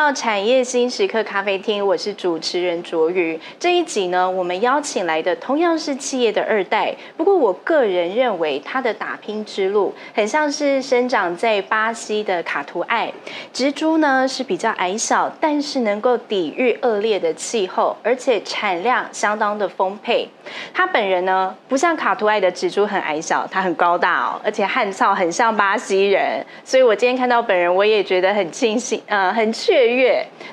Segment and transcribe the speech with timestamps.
[0.00, 3.38] 到产业新时刻咖啡厅，我是主持人卓瑜。
[3.58, 13.12] 这一集呢，我们邀请来的同样是企业的二代，不过我个人认为他的打拼之路很像是生长在巴西的卡图艾。
[13.52, 20.26] 植株呢是比较矮小，但是能够抵御恶劣的气候，而且产量相当的丰沛。
[20.72, 29.89] 他本人呢不像卡图艾的植株很矮小，他很高大哦，而且汉草很像巴西人，所以我今天看到本人，我也觉得很庆幸，呃，很雀跃。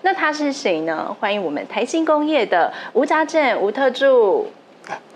[0.01, 1.15] 那他是谁呢？
[1.19, 4.47] 欢迎我们台新工业的吴家正吴特助。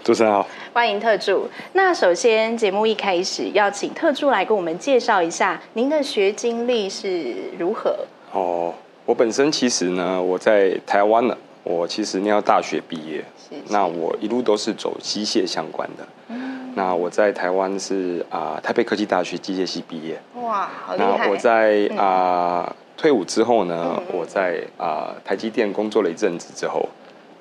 [0.04, 1.48] 主持人好，欢迎特助。
[1.74, 7.96] 那首先节目一开始要请特助来跟我们介绍一下您的学经历是如何。
[8.34, 8.74] 哦，
[9.06, 16.06] 我本身其实呢，我在台湾呢，我其实念到大学毕业，是是，那我一路都是走机械相关的。
[16.28, 20.20] 嗯，那我在台湾是啊、呃，台北科技大学机械系毕业。
[20.42, 21.18] 哇，好厉害！
[21.18, 22.66] 那我在啊。
[22.68, 26.88] 呃退伍之后呢，我在啊、呃、台积电工作了一阵子之后，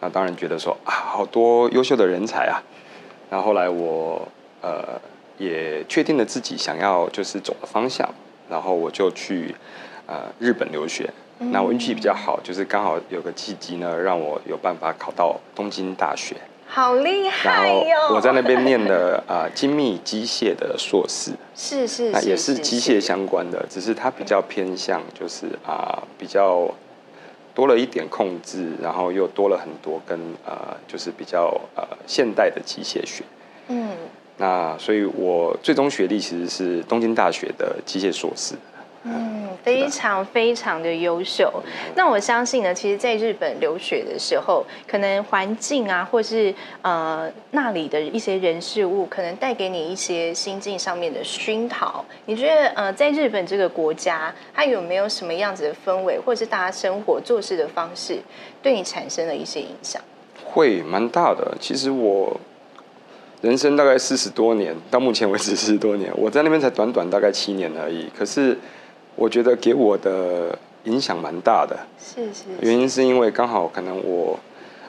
[0.00, 2.62] 那当然觉得说啊，好多优秀的人才啊。
[3.28, 4.26] 然后后来我
[4.62, 4.98] 呃
[5.36, 8.08] 也确定了自己想要就是走的方向，
[8.48, 9.54] 然后我就去
[10.06, 11.10] 呃日本留学。
[11.52, 16.36] 那我运气比较好，就是刚好有个契机呢，让我有办法考到东京大学。
[16.72, 18.14] 好厉害哟！
[18.14, 26.72] 我在那边念的啊、呃、精密机械的硕士，是是，是，那也是机械相关的，只是它比较偏向就是啊、呃、比较
[27.52, 33.24] 多了一点控制，然后又多了很多跟呃就是比较呃现代的机械学。
[33.66, 33.90] 嗯，
[34.36, 38.54] 那所以我最终学历其实是东京大学的机械硕士。
[39.02, 41.50] 嗯，非常非常的优秀。
[41.94, 52.04] 那我相信呢，其实，在日本留学的时候，可能环境啊，或是呃那里的一些人事物，可能带给你一些心境上面的熏陶。
[52.26, 58.18] 你觉得呃，在日本这个国家，它有没有什么样子的氛围，或者是大家生活做事的方式，
[58.62, 60.02] 对你产生了一些影响？
[60.44, 61.56] 会蛮大的。
[61.58, 62.38] 其实我
[63.40, 68.06] 人生大概四十多年，到目前为止四十多年，我在那边才短短大概七年而已。
[68.14, 68.58] 可是。
[69.16, 72.48] 我觉得给我的影响蛮大的，是是，是。
[72.62, 74.38] 原因是因为刚好可能我，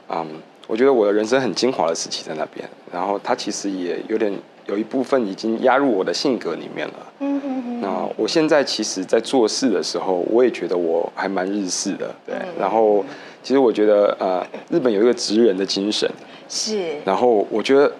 [0.09, 0.27] 嗯，
[0.67, 4.31] 我觉得我的人生很精华的时期在那边，然后它其实也有点
[4.67, 6.93] 有一部分已经压入我的性格里面了。
[7.19, 7.81] 嗯嗯嗯。
[7.81, 12.35] 那我现在其实，在做事的时候，我也觉得我还蛮日式的，对。
[12.57, 13.03] 然后，
[13.43, 16.09] 其实我觉得呃，日本有一个职人的精神，
[16.47, 16.95] 是。
[17.03, 17.91] 然后我觉得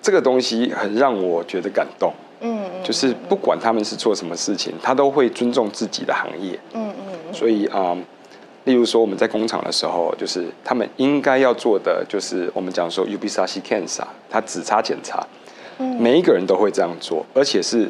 [0.00, 2.12] 这个东西很让我觉得感动。
[2.84, 6.58] 嗯，就是不管他们是做什么事情，他都会尊重自己的行业。
[6.74, 8.04] 嗯嗯，所以啊、嗯，
[8.64, 15.26] 例如说我们在工厂的时候，就是他们应该要做的，就是我们讲说 Ubisashi Kensa，他只差检查，
[15.98, 17.88] 每一个人都会这样做，而且是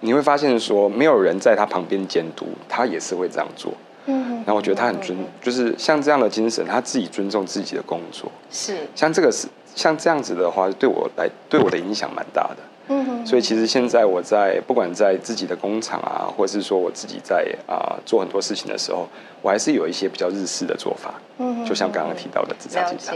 [0.00, 3.72] 你会发现说，没有人在他旁边监督，他也是会这样做。
[4.06, 8.30] 嗯，然后我觉得他很尊，就是像这样的精神，他自己尊重自己的工作。
[8.50, 12.56] 是，像这个是像这样子的话，对我来对我的影响蛮大的。
[12.88, 19.06] 嗯，所以其实现在我在不管在自己的工厂啊，或者是说我自己在啊、呃、做很多事情的时候，
[19.42, 21.14] 我还是有一些比较日式的做法。
[21.38, 23.14] 嗯，就像刚刚提到的职场精神。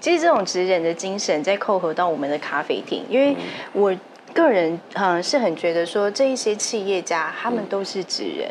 [0.00, 3.36] 其实这种职人的精神在扣合到我们的咖啡厅，因为
[3.72, 3.94] 我
[4.32, 8.50] 个人嗯是很觉得说这一些企业家他们都是职人，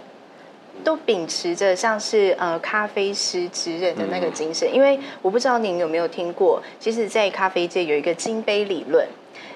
[0.84, 4.72] 都秉持着像是呃咖啡师职人的那个精神。
[4.74, 9.06] 因为我不知道您有没有听过，其实，在咖啡界有一个金杯理论。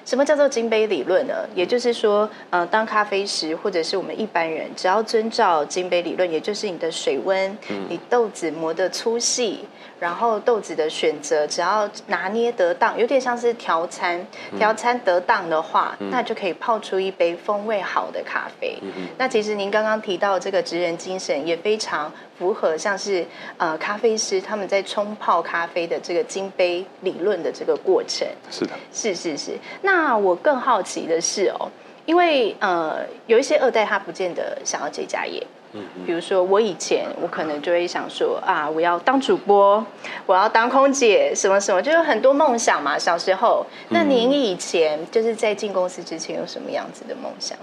[0.08, 1.46] 什么叫做金杯理论呢？
[1.54, 7.54] 也就是说，呃，当咖啡师或者是我们一般人，只要遵照金杯理论，也就是你的水温，
[7.90, 9.66] 你豆子磨的粗细。
[10.00, 14.24] 然后豆子的选择，只要拿捏得当，有点像是调餐，
[14.56, 18.78] 调餐得当的话，嗯、那就可以泡出一杯风味好的咖啡。
[18.80, 23.26] 嗯、那其实您刚刚提到这个职人精神，也非常符合，像是
[23.56, 28.24] 呃咖啡师他们在冲泡咖啡的这个金杯理论的这个过程。
[28.52, 29.58] 是的，是是是。
[29.82, 31.68] 那我更好奇的是哦，
[32.06, 35.44] 因为呃有一些二代他不见得想要接家业。
[35.72, 39.84] 嗯，比如说我以前我可能就会想说啊，我要当主播，
[40.24, 42.98] 我要当空姐，什么什么，就有很多梦想嘛。
[42.98, 47.58] 小时候，那您以前就是在进公司之前有什么样子的梦想？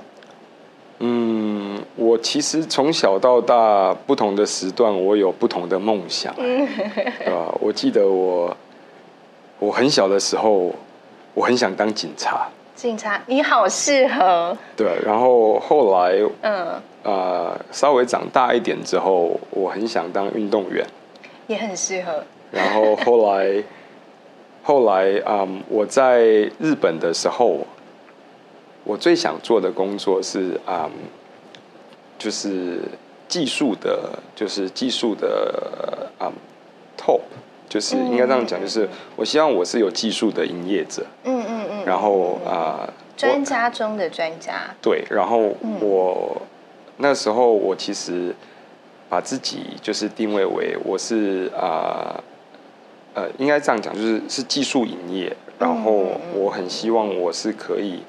[1.00, 7.52] 嗯，我其实从小到大不同的时段，我有不同的梦想， 对吧？
[7.60, 8.56] 我记得我
[9.58, 10.72] 我很小的时候，
[11.36, 12.48] 我很想当警察。
[12.76, 14.58] 警察，你好适合。
[14.76, 16.82] 对，然后后来，嗯。
[17.04, 20.84] 呃，稍微长大一点之后，我很想当运动员，
[21.46, 22.24] 也很适合。
[22.52, 23.64] 然后后来，
[24.64, 26.24] 后来，嗯，我在
[26.60, 27.60] 日本的时候，
[28.84, 30.90] 我最想做的工作是，嗯，
[32.18, 32.80] 就是
[33.28, 36.34] 技术的，就是技术的啊、嗯、
[36.98, 37.22] top，
[37.75, 38.88] 就是应该这样讲，就是
[39.18, 42.88] 我希望我是有技术的营业者，嗯嗯嗯，然后啊，
[43.18, 46.48] 专家中的专家，对，然后我、嗯、
[47.00, 48.33] 那时候我其实
[49.10, 52.24] 把自己就是定位为我是啊。
[53.13, 58.04] 呃，应该这样讲，就是是技术营业，然后我很希望我是可以，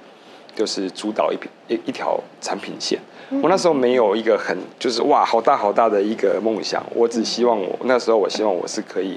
[0.54, 1.38] 就是主导一
[1.72, 3.00] 一一条产品线。
[3.42, 9.16] 我那时候没有一个很就是哇好大好大的一个梦想，我只希望我那时候我希望我是可以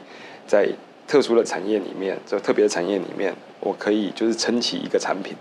[0.49, 0.67] 在
[1.07, 5.35] 特殊的产业里面，就特别的产业里面，我可以就是撑起一个产品。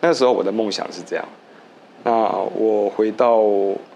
[0.00, 1.24] 那时候我的梦想是这样。
[2.04, 2.12] 那
[2.54, 3.42] 我回到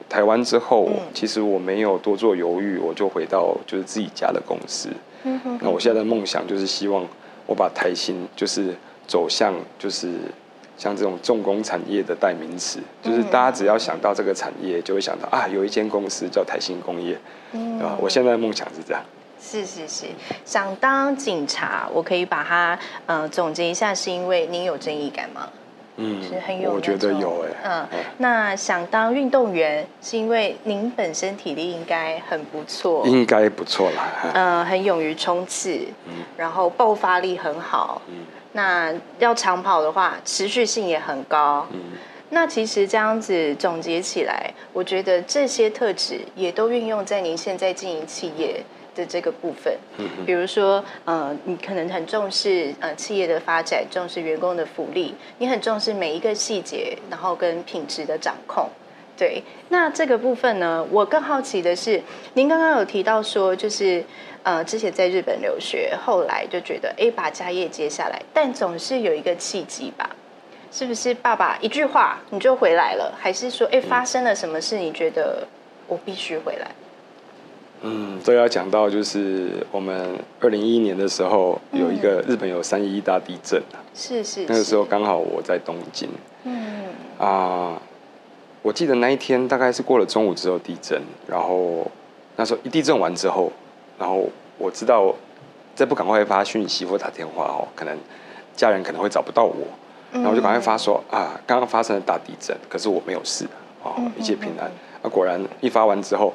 [0.08, 4.90] 台湾之后，其实我没有多做犹豫，我就回到就是自己家的公司。
[5.60, 7.06] 那我现在的梦想就是希望
[7.46, 8.75] 我把台新就是
[9.06, 10.10] 走向就是
[10.76, 17.16] 像这种重工产业的代名词，就是大家只要想到这个产业，就会想到啊，有一间公司叫台新工业，
[17.52, 17.96] 对吧？
[18.00, 19.00] 我现在的梦想是这样。
[19.43, 20.06] 是是是，
[20.44, 25.49] 想当警察，我可以把它呃总结一下，是因为您有正义感吗？
[25.97, 27.49] 嗯，是很有，我觉得有哎。
[27.65, 34.09] 嗯，那想当运动员，是因为您本身体力应该很不错，应该不错啦。
[34.33, 41.79] 嗯，很勇于冲刺，嗯，然后爆发力很好，嗯，那要长跑的话，持续性也很高，嗯，
[42.31, 49.73] 那其实这样子总结起来，我觉得这些特质也都运用在您现在经营企业的这个部分，
[50.27, 58.69] 比如说，呃，你可能很重视呃企业的发展，重视员工的福利，你很重视每一个细节，然后跟品质的掌控。
[59.17, 62.03] 对，那这个部分呢，我更好奇的是，
[62.35, 64.03] 您刚刚有提到说，就是
[64.43, 70.11] 呃，之前在日本留学，后来就觉得，哎，把家业接下来，但总是有一个契机吧？
[70.73, 73.15] 是不是爸爸一句话你就回来了？
[73.21, 74.79] 还是说，哎，发生了什么事？
[74.79, 75.47] 你觉得
[75.87, 76.67] 我必须回来？
[77.82, 83.61] 嗯，这要讲到就是我们二零一一年的时候，有一个日本有三一一大地震，
[83.93, 86.08] 是是，那个时候刚好我在东京，
[86.44, 86.84] 嗯。
[87.19, 87.81] 啊，
[88.62, 91.84] 我记得那一天大概是过了中午之后地震，然后
[92.37, 93.50] 那时候一地震完之后，
[93.99, 94.28] 然后
[94.58, 95.12] 我知道
[95.75, 97.99] 再不赶快发讯息或打电话哦，可能
[98.56, 99.67] 家人可能会找不到我，
[100.12, 103.44] 然后我就赶快发说啊，刚刚发生了大地震，可是我没有事
[103.82, 104.70] 哦，一切平安。
[105.02, 106.32] 啊，果然一发完之后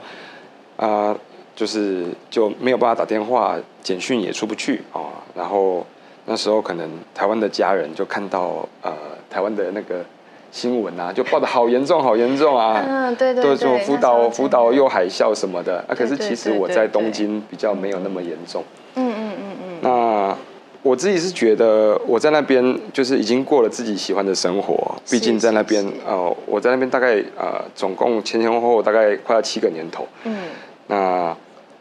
[0.75, 1.15] 啊。
[1.57, 5.01] 就是就没有办法打电话，简讯也出不去啊。
[5.35, 5.83] 然后
[6.25, 8.93] 那时候可能台湾的家人就看到呃
[9.27, 10.05] 台湾的那个
[10.51, 12.79] 新闻啊，就报的好严重，好严重啊。
[12.87, 13.55] 嗯，对对对。
[13.55, 15.95] 都说福岛福岛又海啸什么的啊。
[15.95, 18.63] 可是其实我在东京比较没有那么严重。
[18.93, 19.77] 嗯嗯嗯嗯。
[19.81, 20.37] 那
[20.83, 30.07] 我自己是觉得我在那边就是已经过了自己喜欢的生活，毕竟在那边哦，我在那边大概呃总共前前后后大概快要七个年头。
[30.23, 30.37] 嗯。
[30.89, 31.35] 那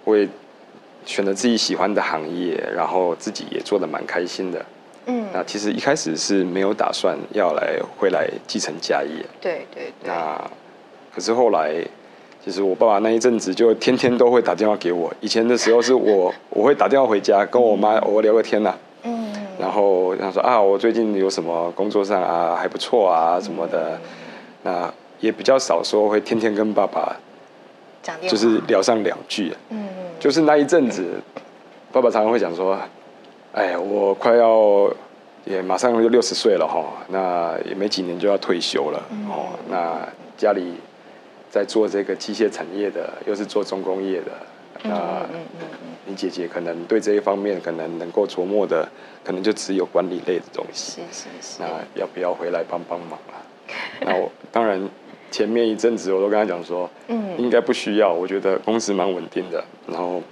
[0.07, 0.27] 我也
[1.05, 4.65] 选择自己喜欢的行业，然后自己也做的蛮开心的。
[5.07, 9.25] 嗯，那其实一开始是没有打算要来回来继承家业。
[9.41, 10.09] 对对对。
[10.09, 10.41] 那
[11.13, 11.75] 可是后来，
[12.45, 15.13] 其实我爸爸那一阵子就天天都会打电话给我。
[15.21, 18.73] 以前的时候是我 我会打电话回家跟我妈偶尔聊个天呐。
[19.03, 19.33] 嗯。
[19.59, 24.01] 然后想说啊，我最近有什么工作上啊还不错啊什么的。
[24.63, 27.17] 那也比较少说会天天跟爸爸。
[28.29, 29.89] 就是聊上两句，嗯，
[30.21, 31.21] 就是那一阵子，
[31.93, 32.79] 爸爸常常会讲说，
[33.53, 34.93] 哎，我快要
[35.45, 40.75] 也马上就六十岁了哈，那也没几年就要退休了哦，那家里
[41.51, 44.33] 在做这个机械产业的，又是做重工业的，
[44.83, 45.23] 那
[46.05, 48.89] 你姐姐可能对这一方面可能能够琢磨的，
[49.25, 51.67] 可能就只有管理类的东西，是是是，那
[52.01, 53.43] 要不要回来帮帮忙啊？
[54.01, 54.89] 那我当然。
[55.31, 60.23] 前面一阵子我都跟他讲说，嗯，应该不需要，我觉得公司蛮稳定的，然后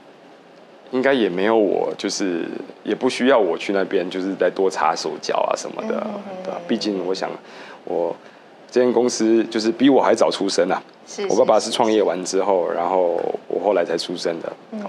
[0.92, 2.44] 应该也没有我，就是
[2.82, 6.60] 也不需要我去那边，就是再多插手脚啊什么的，嗯、对吧？
[6.68, 7.30] 毕竟我想，
[7.84, 8.14] 我
[8.70, 14.80] 这间公司就是比我还早出生啊，是是是是，我爸爸是创业完之后，然后我后来才出生的，嗯，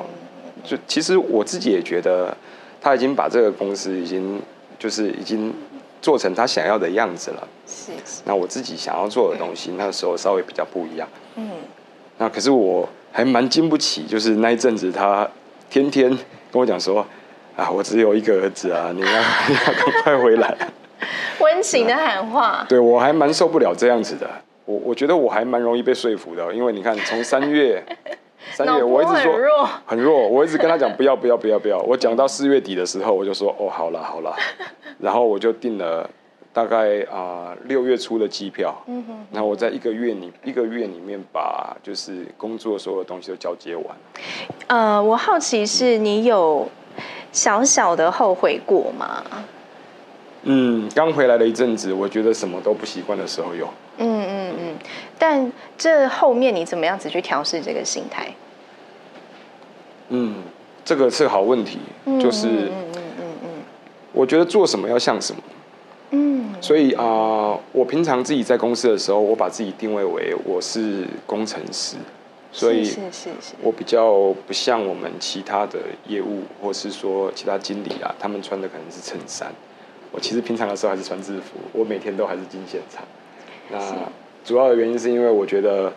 [0.64, 2.36] 就其实我自己也觉得，
[2.80, 4.40] 他已经把这个公司已经
[4.78, 5.54] 就是已经。
[6.06, 7.48] 做成他想要的样子了。
[8.26, 11.08] 那我自己想要做的东西，那个时候稍微比较不一样。
[11.36, 11.50] 嗯。
[12.20, 15.28] 那可是我还蛮经不起，就是那一阵子他
[15.68, 16.08] 天天
[16.52, 17.04] 跟我讲说
[17.58, 19.08] ：“啊，我只有一个儿子啊，你要
[19.50, 20.56] 你要赶快回来。
[21.42, 22.64] ”温情的喊话。
[22.70, 24.30] 对，我还蛮受不了这样子的。
[24.66, 27.84] 我我觉得我还蛮容易被说服的，因为你看，从三月
[28.54, 29.34] 三月我一直说
[29.86, 31.80] 很弱，我一直跟他讲 不要不要不要不要。
[31.80, 34.36] 我讲到四月底的时候，我就说：“哦，好了好了。
[35.00, 36.10] ”然后我就订了
[36.54, 43.86] 大概啊六月初的机票，嗯哼，然后我在一个月里一个月里面把就是工作所有东西都交接完。
[44.68, 46.68] 呃，我好奇是你有
[47.32, 49.22] 小小的后悔过吗？
[50.48, 53.68] 嗯，刚回来了一阵子，我觉得什么都不习惯的时候有。
[53.98, 54.76] 嗯嗯嗯，
[55.28, 58.32] 但这后面你怎么样子去调试这个心态？
[60.10, 60.36] 嗯，
[60.84, 61.80] 这个是个好问题，
[62.22, 63.50] 就是嗯嗯嗯嗯嗯，
[64.14, 65.42] 我觉得做什么要像什么。
[66.12, 71.96] 嗯，所以啊、呃，我平常自己在公司的时候，我把自己定位为我是工程师，
[72.52, 79.52] 所以是是是，我比较不像我们其他的业务，或是说其他经理啊，他们穿的可能是衬衫。
[80.12, 83.04] 我其实平常的时候还是穿制服，我每天都还是进现场。
[83.72, 83.80] 那
[84.46, 85.92] 主要的原因是因为我觉得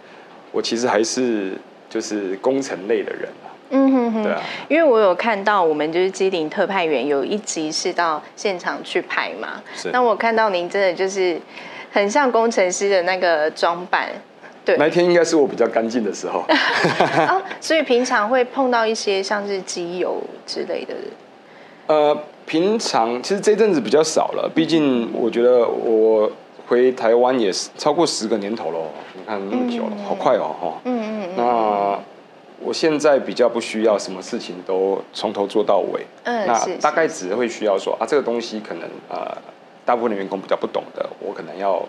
[0.51, 1.53] 我其实还是
[1.89, 3.29] 就是工程类的人。
[3.71, 9.91] 嗯哼哼，对啊，因为我有看到我们就是机灵特派员有一集是到现场去拍嘛，是。
[9.93, 11.39] 那我看到您真的就是
[11.93, 14.09] 很像工程师的那个装扮，
[14.65, 14.75] 对。
[14.79, 16.47] 那一天应该是我比较干净的时候。
[17.29, 20.95] 哦，所以平常会碰到一些像是机油之类的。
[21.89, 26.31] 呃，平常其实这阵子比较少了，毕竟我觉得我
[26.69, 28.79] 回台湾也是超过十个年头了，
[29.17, 30.81] 你看那么久了，嗯、好快哦，哈。
[30.85, 31.37] 嗯嗯嗯。
[31.37, 31.99] 那。
[32.61, 39.33] 我现在比较不需要什么事情都从头做到尾，嗯，那大概只会需要说啊，这个东西可能呃，
[39.85, 41.81] 大部分的员工比较不懂的，我可能要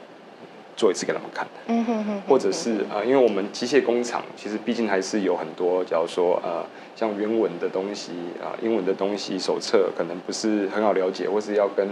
[0.78, 6.64] 做一次给他们看，嗯哼哼，或者是啊、呃，因为我们机械工厂其实毕竟还是有很多，假如说呃，
[6.96, 11.90] 像原文的东西啊、呃，英文的东西手册可能不是很好了解，或是要跟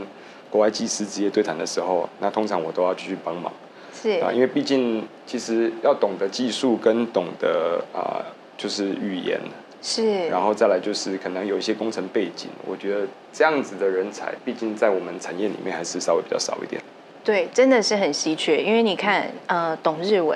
[0.50, 3.52] 国外技师职业对谈的时候，那通常我都要继续帮忙，
[3.94, 8.20] 是啊，因为毕竟其实要懂得技术跟懂得啊。
[8.20, 8.26] 呃
[8.58, 9.40] 就是语言
[9.84, 16.82] 是，然后再来就是可能有一些工程背景，我觉得这样子的人才，毕竟在我们产业里面还是稍微比较少一点。
[17.24, 20.36] 对，真的是很稀缺，因为你看，呃，懂日文，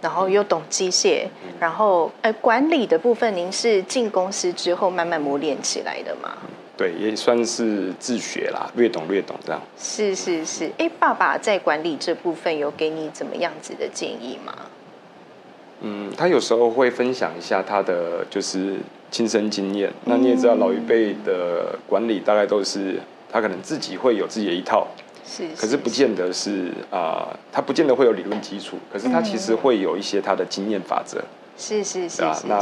[0.00, 6.36] 然后又懂机械，嗯、然后呃，管理的部分，您是进公司之后慢慢磨练起来的吗？
[6.76, 9.60] 对，也算是自学啦，略懂略懂这样。
[9.78, 14.54] 是是是，哎，爸爸在管理这部分有给你怎么样子的建议吗？
[15.82, 18.76] 嗯，他有时候会分享一下他的就是
[19.10, 19.92] 亲身经验。
[20.04, 22.98] 那你也知道，老一辈的管理大概都是
[23.30, 24.86] 他可能自己会有自己的一套，
[25.26, 31.22] 是，可是不见得是啊、呃，他不见得会有理论基础，可是他其实会有一些他的经验法则。
[31.56, 32.58] 是是是，啊，那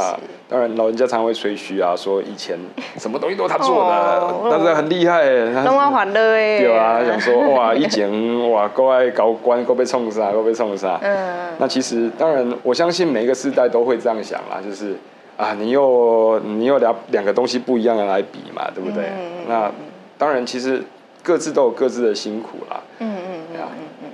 [0.49, 2.57] 当然，老人家常会吹嘘啊，说以前
[2.97, 5.23] 什么东西都是他做的， 但是很厉害。
[5.63, 10.99] 东方欢乐哎，对啊，想说哇，以前哇，够爱搞官，够被冲杀， 够被冲杀。
[11.01, 14.95] 嗯，那其实当然，我相信每一个世代都会这样想啦，就是
[15.37, 19.05] 啊，你又你又两两个东西不一样的来比嘛，对不对？
[19.47, 19.71] 那
[20.17, 20.83] 当然，其实
[21.23, 22.81] 各自都有各自的辛苦啦。
[22.99, 23.59] 嗯嗯嗯。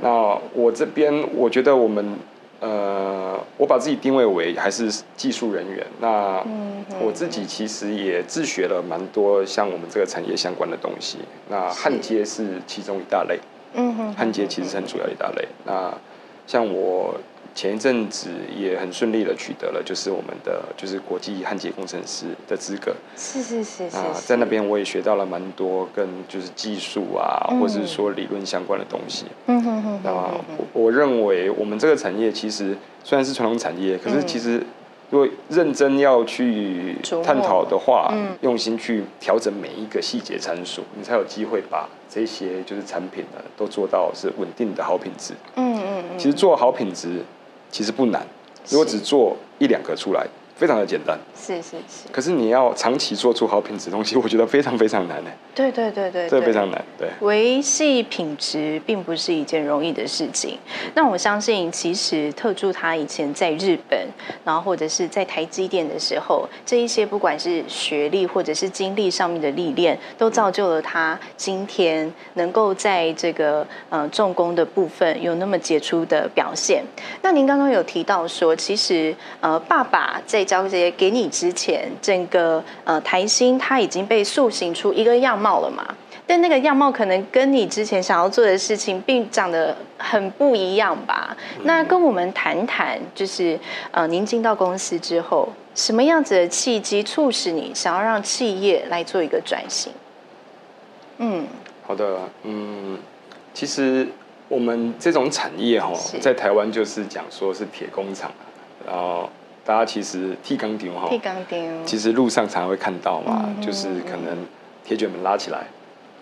[0.01, 2.17] 那我这边，我觉得我们。
[3.57, 5.85] 呃，我把自己定位为还是技术人员。
[5.99, 6.43] 那
[7.01, 11.17] 我自己其实也自学了蛮多像我们这个产业相关的东西。
[11.49, 13.39] 那焊接是其中一大类。
[13.73, 15.47] 嗯哼，焊接其实是很主要一大类。
[15.65, 15.93] 那
[16.45, 17.15] 像我。
[17.57, 22.95] 前一阵子也很顺利的取得了，就是我们的就是国际焊接工程师的资格。
[23.17, 23.97] 是是是是。
[23.97, 29.25] 啊，在那边我也学到了蛮多跟就是技术啊，或者是说理论相关的东西。
[29.47, 29.99] 嗯哼哼。
[30.03, 34.61] 那我我认为我们这个产业其实虽然是传统产业，可是其实
[35.09, 45.33] 如果认真要去探讨的话，用心去调整每一个细节参数，你才有机会把这些就是产品呢都做到是稳定的好品质。
[45.55, 46.19] 嗯嗯嗯。
[46.19, 47.23] 其实做好品质。
[47.71, 48.25] 其实不难，
[48.69, 50.27] 如果只做一两个出来。
[50.57, 52.07] 非常的简单，是是是。
[52.11, 55.29] 可是你要长期做出好品质的东西， 我觉得非常非常难呢。
[55.53, 56.83] 对对对对，这非常难。
[56.97, 60.57] 对，维系品质并不是一件容易的事情。
[60.95, 64.07] 那我相信，其实特助他以前在日本，
[64.43, 76.83] 然后或者是在台积电的时候，这一些不管是学历或者是经历上面的历练，都造就了他今天能够在这个呃重工的部分有那么杰出的表现。
[77.21, 85.85] 那您刚刚有提到说，其实呃爸爸在交这些给你之前，整个呃台新它已经被塑形出一个样貌了嘛？
[86.25, 91.37] 但那个样貌可能跟你之前想要做的事情，并长得很不一样吧？
[91.57, 93.57] 嗯、那跟我们谈谈，就是
[93.91, 99.93] 呃，您进到公司之后，什么样子的契机促使你想要让企业来做一个转型？
[101.19, 101.45] 嗯，
[101.85, 102.97] 好的，嗯，
[103.53, 104.05] 其实
[104.49, 108.29] 我们这种产业哈，在台湾就是讲说是铁工厂，
[108.85, 109.29] 然后。
[109.67, 111.09] 大家其实铁工厂哈，
[111.85, 114.37] 其实路上常常会看到嘛，就是可能
[114.85, 115.67] 铁卷门拉起来，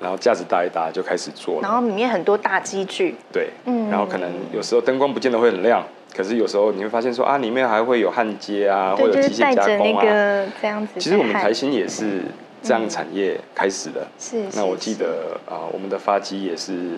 [0.01, 1.61] 然后架子搭一搭就开始做了。
[1.61, 3.13] 然后里面很多大机具。
[3.31, 10.03] 对，嗯，然后可能有时候灯光不见得会很亮，可是有时候你会发现说啊，里面还会有焊接啊，或者机械加工啊，
[10.59, 10.99] 这样子。
[10.99, 12.23] 其实我们台新也是
[12.63, 14.07] 这样产业开始的。
[14.17, 14.43] 是。
[14.55, 16.93] 那我记得啊，我们的发机也是。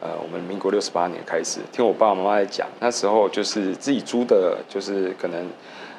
[0.00, 5.44] 呃，我们民国六十八年开始，听我爸爸妈妈在讲，那时候就是自己租的，就是可能，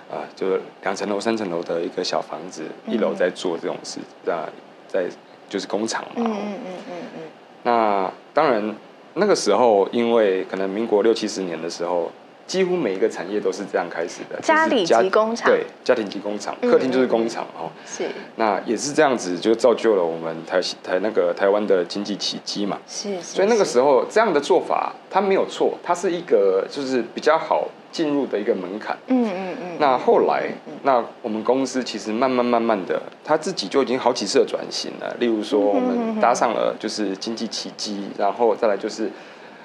[0.09, 3.99] 呃，就是两层楼、三层楼的一个小房子，嗯、一楼在做这种事，
[4.29, 4.49] 啊
[4.87, 5.05] 在
[5.47, 6.11] 就是工厂嘛。
[6.17, 7.21] 嗯嗯嗯嗯嗯。
[7.63, 8.75] 那当然，
[9.13, 12.11] 那个时候因为可能民国六七十年的时候。
[12.49, 17.69] 几乎每一个产业都是这样开始的，家里级工厂，对，家庭及工厂，客厅就是工厂哦。
[17.85, 22.79] 是，那也是这样子，就造就了我们台台那个台湾的经济奇迹嘛。
[22.87, 28.97] 是，是，所以那个时候这样的做法，它没有错，它是一个就是比较好进入的一个门槛。
[29.07, 29.77] 嗯嗯嗯。
[29.79, 30.49] 那后来，
[30.83, 35.15] 那我们公司其实慢慢慢慢的，他自己就已经好几次的转型了。
[35.19, 39.09] 例如说，我们搭上了就是经济奇迹，然后再来就是。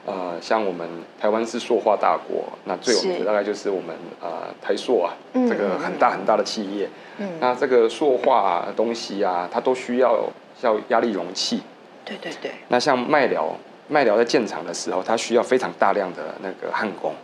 [0.07, 0.87] 呃，像我们
[1.19, 6.87] 台湾是塑化大国，那最有名的大概就是我们呃台塑啊，嗯、这个很大很大的企业。
[7.17, 10.29] 嗯，那这个塑化东西啊，它都需要
[10.61, 11.63] 要压力容器。
[12.05, 12.51] 对对对。
[12.69, 13.57] 那像麦寮，
[13.89, 17.15] 麦寮在建厂的时候，它需要非常大量的那个焊工。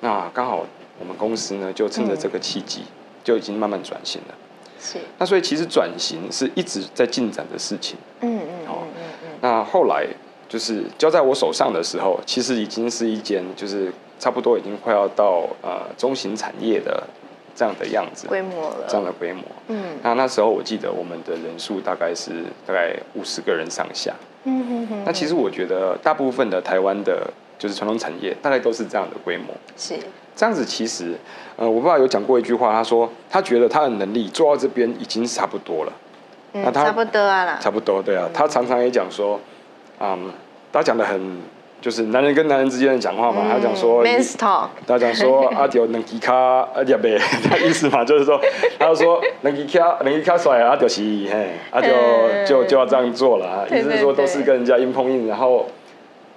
[0.00, 0.64] 那刚好
[0.98, 2.92] 我们公司呢，就趁着这个契机，嗯、
[3.24, 4.34] 就已经慢慢转型了。
[4.80, 4.98] 是。
[5.18, 7.96] 那所以其实转型是一直在进展的事情。
[8.20, 9.28] 嗯嗯嗯嗯嗯。
[9.40, 10.06] 那后来。
[10.48, 17.02] 就是交在我手上的时候，其实已经是一间，就是差不多已经快要到呃中型产业的
[17.52, 19.42] 这样的样子规模了，这样的规模。
[19.66, 24.14] 嗯，那那时候我记得我们的人数大概是大概五十个人上下。
[24.44, 25.02] 嗯哼哼。
[25.04, 29.46] 那其实我觉得大部分的台湾的，就是传统产业，大概都是这样的规模。
[29.76, 29.94] 是。
[30.34, 31.14] 这样子其实，
[31.56, 35.92] 呃，我爸爸有讲过一句话，他说他觉得他的能力做到这边已经差不多了。
[36.52, 37.58] 嗯，那他差不多啊啦。
[37.60, 38.28] 差不多，对啊。
[38.34, 39.40] 他常常也讲说。
[39.98, 40.30] 嗯，
[40.70, 41.38] 他讲的很，
[41.80, 43.44] 就是男人跟男人之间的讲话嘛。
[43.46, 44.66] 嗯、他讲说，men's talk。
[44.86, 46.34] 他讲说， 阿条能吉卡
[46.74, 48.38] 阿条呗， 他意思嘛，就是说，
[48.78, 51.90] 他就说能吉卡能吉卡帅，阿条是嘿，阿条
[52.46, 53.66] 就就要这样做了。
[53.70, 55.64] 意思是说，都是跟人家硬碰硬，然后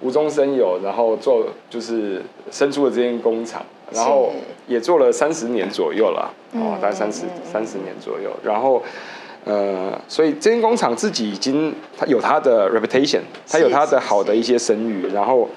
[0.00, 4.32] 无中生有，然后做就是生出了这间工厂，然后
[4.66, 8.82] 也做了三十年左右了，哦，大概三十三十年左右，然后。
[9.42, 15.06] 呃，所以这间工厂自己已经它有它的 reputation，它有它的好的一些声誉。
[15.14, 15.48] 然后，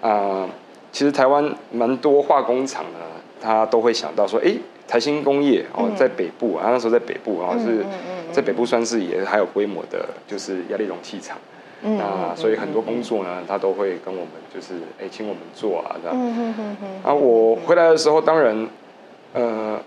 [0.00, 0.48] 啊、呃，
[0.92, 3.00] 其实台湾蛮多化工厂呢，
[3.40, 4.54] 他都会想到说，哎，
[4.86, 7.84] 台新工业哦，在北部啊，那时候在北部啊，是
[8.30, 11.36] 在北部算是也还有规模的，就是压力容器厂。
[11.82, 16.16] 那所以很多工作呢，他都会跟我们就是哎，请我们做啊这样。
[17.02, 18.68] 啊，我回来的时候，当然，
[19.34, 19.80] 呃。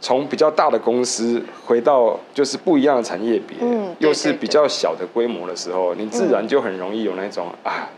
[0.00, 7.88] 从比较大的公司回到就是不一样的产业别，嗯、又是比较小的规模的时候，你自然就很容易有那种、嗯、啊，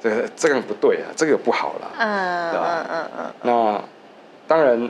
[0.00, 2.86] 这个这个不对啊，这个不好了，嗯对吧？
[2.88, 3.32] 嗯嗯嗯。
[3.42, 3.82] 那
[4.46, 4.88] 当然，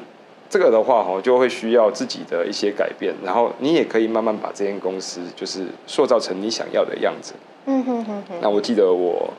[0.51, 7.33] 这个的话哈，就会需要自己的一些改变，然后你也可以慢慢把这间公司就是塑造成你想要的样子。
[7.69, 8.35] 嗯哼哼哼。
[8.41, 9.33] 那我记得我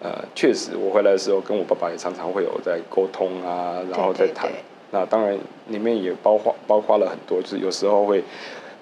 [0.00, 4.48] 呃，确实我回来的时候跟我爸爸也常常会有在沟通啊，然后再谈。
[4.48, 8.22] 对对对那当然，里面也包括包括了很多，就是有时候会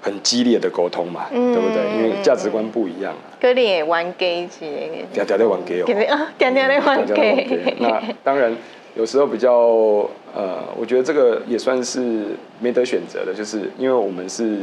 [0.01, 1.97] 很激烈的沟通嘛，嗯、对不对？
[1.97, 3.15] 因为价值观不一样。
[3.41, 5.23] 哥你也玩 gay 之类的。
[5.23, 5.87] 嗲嗲的玩 gay 哦。
[6.11, 7.77] 啊，嗲嗲的玩 gay。
[7.79, 8.53] 那当然，
[8.97, 12.25] 有时候比较呃，我觉得这个也算是
[12.59, 14.57] 没得选择的，就是因为我们是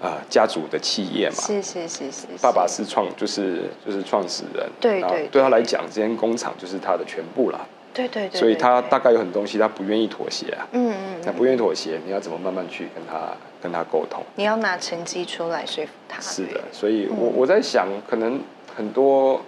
[0.00, 1.36] 啊、呃、家族的企业嘛。
[1.36, 2.08] 是是是。
[2.40, 4.68] 爸爸是创，就是就是创始人。
[4.80, 5.28] 对对，对。
[5.28, 7.66] 对他来讲，这间工厂就是他的全部了。
[7.94, 10.68] 对对，对对，所以他大概有很多东西他不愿意妥协啊。
[10.72, 11.20] 嗯嗯。
[11.24, 14.22] 那不愿意妥协，你要怎么慢慢去跟他跟他沟通？
[14.36, 16.20] 你要拿成绩出来说服他。
[16.20, 18.40] 是的，所以我我在想，可能
[18.76, 19.40] 很多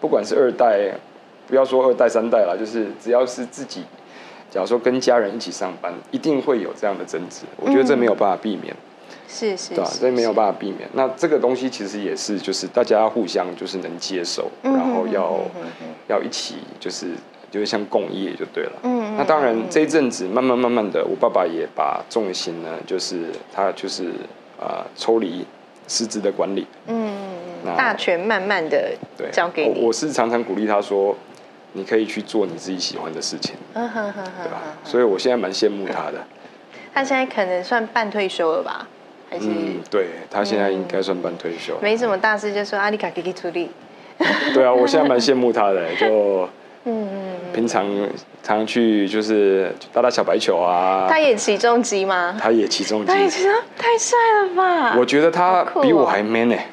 [0.00, 0.90] 不管是二代，
[1.46, 3.84] 不要说二代三代了，就是只要是自己，
[4.50, 7.42] 假如说跟家人一起上班，一定会有这样的争执。
[7.58, 8.74] 我觉得这没有办法避免。
[9.32, 9.70] 是是。
[9.70, 9.90] 对吧？
[10.00, 10.88] 这没有办法避免。
[10.92, 15.40] 那这个东西其实也是，就是大家互相就是能接受，然后要
[16.08, 17.08] 要一起就是。
[17.52, 24.06] 就是像共业就对了，嗯，那当然这一阵子慢慢慢慢的，我爸爸也把重心呢，就是他就是
[24.58, 25.44] 啊、呃、抽离
[25.86, 27.14] 实质的管理，嗯，
[27.76, 28.92] 大权慢慢的
[29.30, 29.80] 交给你。
[29.82, 31.14] 我，我是常常鼓励他说，
[31.74, 34.62] 你可以去做你自己喜欢的事情， 嗯哼哼哼，对吧？
[34.82, 36.24] 所以我现在蛮羡慕他的。
[36.94, 38.88] 他现在可能算半退休了吧？
[39.32, 39.46] 还是？
[39.48, 43.70] 嗯，对，他现在应该算半退休，没什么大事就说阿里卡给你处理。
[44.52, 46.46] 对啊，我现在蛮羡慕他的，就。
[46.84, 47.86] 嗯嗯，平常
[48.42, 51.06] 常去就是打打小白球啊。
[51.08, 52.36] 他也起重机吗？
[52.40, 53.06] 他也起重机。
[53.06, 53.44] 他也骑，
[53.78, 54.96] 太帅了吧！
[54.98, 56.66] 我觉得他比我还 man 呢、欸。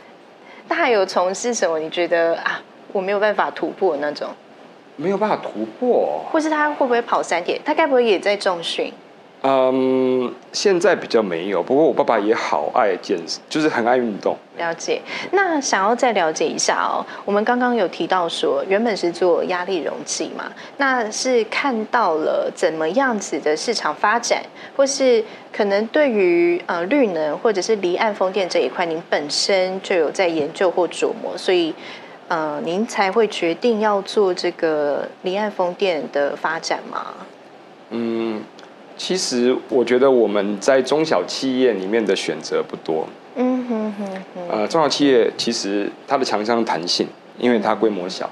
[0.68, 1.78] 他还有从事什么？
[1.78, 2.60] 你觉得啊，
[2.92, 4.28] 我没有办法突破那种？
[4.96, 7.62] 没有办法突破，或是他会不会跑三铁？
[7.64, 8.92] 他该不会也在重训？
[9.42, 11.64] 嗯，现在比较没有。
[11.64, 14.38] 不过我爸爸也好爱健身，就是很爱运动。
[14.58, 15.02] 了解。
[15.32, 24.44] 那想要再了解一下哦，我们刚刚有提到说，原本是做压力容器嘛，那是看到了怎么样子的市场发展，
[24.76, 25.24] 或是
[25.54, 31.74] 可能对于呃绿能或者是离岸风电这一块，您本身就有在研究或琢磨，所以
[32.28, 37.14] 呃，您才会决定要做这个离岸风电的发展吗？
[37.92, 38.44] 嗯。
[39.00, 43.08] 其实我觉得我们在中小企业里面的选择不多。
[43.38, 44.42] 嗯哼哼哼。
[44.52, 47.08] 呃，中小企业其实它的强项弹性，
[47.38, 48.30] 因为它规模小。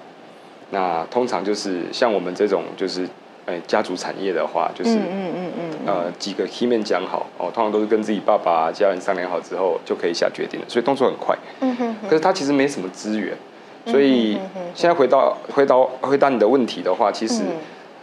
[0.71, 3.07] 那通常就是像我们这种就是，
[3.45, 11.33] 哎，家族产业的话，就是嗯嗯嗯嗯，呃，几个 key man 讲好哦，通常都是跟自己爸爸家人商量好之后就可以下决定了，所以动作很快。
[11.61, 11.95] 嗯哼。
[12.09, 13.33] 可是它其实没什么资源，
[13.85, 14.37] 所以
[14.75, 17.43] 现在回到回到回答你的问题的话，其实，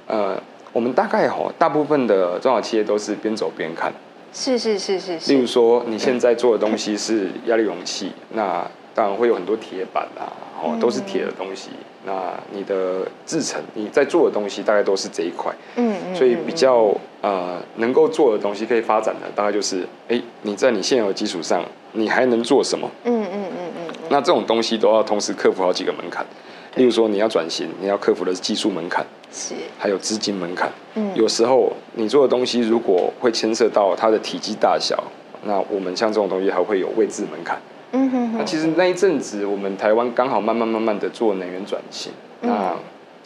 [0.07, 0.41] 呃。
[0.75, 3.93] 我们大概吼，大部分的中小企业都是边走边看。
[4.33, 5.33] 是是是是是。
[5.33, 10.27] 例如说，你现在做的东西是 压力容器，那当然会有很多铁板啊，
[10.61, 11.71] 哦，都是铁的东西。
[12.05, 15.55] 那你的制成，你在做的东西大概都是这一块。
[15.77, 16.15] 嗯嗯。
[16.17, 22.91] 所以比较呃能够做的东西可以发展的，大概就是，哎，你在你现有的基础上，你还能做什么？
[23.05, 23.95] 嗯嗯嗯嗯。
[24.09, 26.27] 那这种东西都要同时克服好几个门槛。
[26.75, 30.71] 例如说，你要转型，你要克服的是技术门槛，是，还有资金门槛。
[30.95, 35.03] 嗯，有时候你做的东西如果会牵涉到它的体积大小，
[35.45, 37.61] 那我们像这种东西还会有位置门槛。
[37.91, 38.39] 嗯哼哼。
[38.39, 42.77] 那其实那一阵子，我们台湾刚好慢慢慢慢的做能源转型，那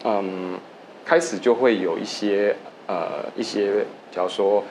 [0.04, 0.58] 嗯，
[1.04, 4.64] 开始就会有一些呃一些，假如说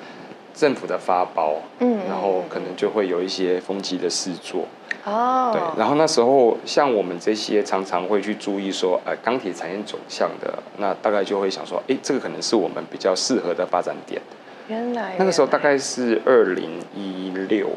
[0.55, 4.65] 政府的发包，嗯，然后可能就会有一些风机的试做。
[5.07, 14.21] 哦，对，然后那时候像我们这些常常会去注意说，呃，钢铁产业走向的，那大概就会想说，哎，这个可能是我们比较适合的发展点。
[14.67, 17.69] 原来，那个时候大概是二零一六，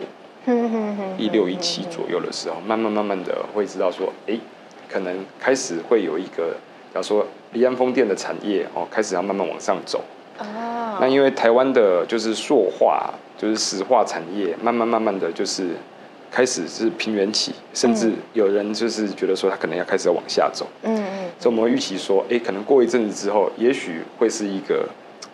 [1.16, 4.36] 一六一七左右的时候，慢慢慢慢的会知道说，哎，
[4.88, 6.56] 可能开始会有一个，
[6.92, 10.02] 假如说离岸风电的产业哦，开始要慢慢往上走。
[10.40, 15.76] 哦，那因为台湾的就是塑化，就是石化产业，慢慢慢慢的就是。
[16.30, 20.66] 开始是平原起，甚至有人就是觉得说他可能要开始要往下走。
[20.82, 21.30] 嗯嗯。
[21.38, 24.88] 所以我们预期说，哎，可能过一阵子之后，也许会是一个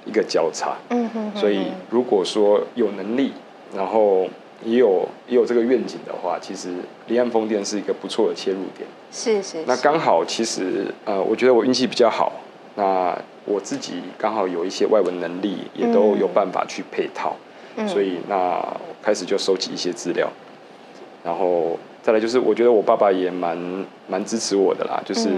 [0.07, 0.75] 一个交叉。
[0.89, 1.33] 嗯哼。
[1.37, 3.33] 所以如果说有能力，
[3.75, 4.27] 然后
[4.65, 6.69] 也有也有这个愿景的话，其实
[7.09, 8.89] 离岸风电是一个不错的切入点。
[9.13, 9.65] 是是。
[9.67, 12.33] 那刚好，其实呃，我觉得我运气比较好。
[12.75, 17.37] 那我自己刚好有一些外文能力，也都有办法去配套。
[17.77, 17.87] 嗯。
[17.87, 18.63] 所以那
[19.03, 20.27] 开始就收集一些资料。
[21.27, 23.59] 然后再来就是，我觉得我爸爸也蛮
[24.07, 25.29] 蛮支持我的啦，就是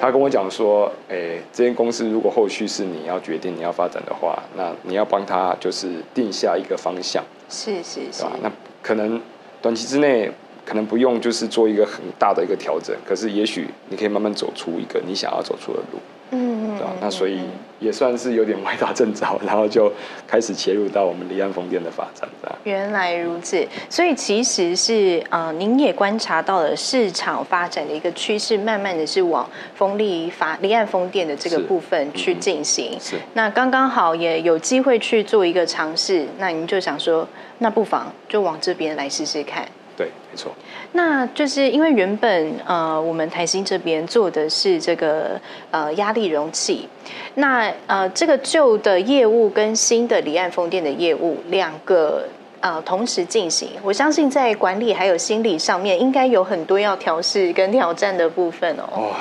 [0.00, 8.50] 他跟我讲说，哎，这间公司如果后续是你要决定你要发展的话，那你要帮他就是定下一个方向，是是是，那
[8.82, 9.20] 可能
[9.62, 10.28] 短期之内
[10.66, 16.00] 可能不用就是做一个很大的一个调整，可是也许你可以慢慢走出一个你想要走出的路。
[16.32, 16.92] 嗯，对吧？
[17.00, 17.40] 那所以
[17.78, 19.92] 也算是有点歪打正着，然后就
[20.26, 22.28] 开始切入到我们离岸风电的发展。
[22.64, 32.98] 原来如此，所以其实是呃，您也观察到了市场发展的一个趋势，慢慢的是往风力发离岸风电的这个部分去进行。
[32.98, 33.16] 是。
[33.34, 39.66] 那刚刚好也有机会去做一个尝试，那您就想说，那不妨就往这边来试试看。
[39.96, 40.52] 对，没错。
[40.92, 46.88] 那就是因为原本呃，我们台新这边做的是这个呃压力容器，
[47.34, 52.24] 那呃这个旧的业务跟新的离岸风电的业务两个
[52.60, 59.08] 呃同时进行，我相信在管理还有心理上面，应该有很多要调试跟挑战的部分哦。
[59.08, 59.16] 哇，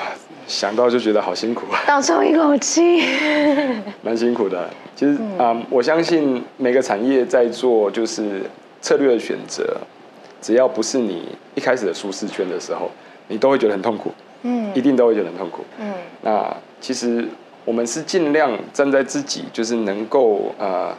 [0.48, 1.80] 想到就觉得好辛苦啊！
[1.88, 3.04] 倒抽一口气，
[4.04, 4.70] 蛮辛苦的。
[4.96, 8.42] 其实啊、我相信每个产业在做就是
[8.82, 9.78] 策略的选择。
[10.42, 12.90] 只要不是你一开始的舒适圈的时候，
[13.28, 14.12] 你都会觉得很痛苦，
[14.44, 15.94] 嗯，一定都会觉得很痛苦，嗯。
[16.22, 17.28] 那其实
[17.64, 20.94] 我们是尽量站在自己就是能够呃